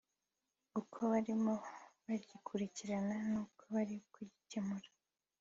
uko 0.79 0.97
barimo 1.11 1.53
bagikurikirana 2.05 3.15
n’uko 3.31 3.61
bari 3.73 3.95
bugikemure 4.13 4.89